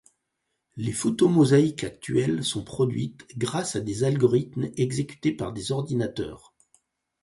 Les 0.77 0.93
photomosaïques 0.93 1.83
actuelles 1.83 2.43
sont 2.43 2.63
produites 2.63 3.23
grâce 3.37 3.75
à 3.75 3.81
des 3.81 4.03
algorithmes 4.03 4.71
exécutés 4.75 5.31
par 5.31 5.53
des 5.53 5.71
ordinateurs. 5.71 6.55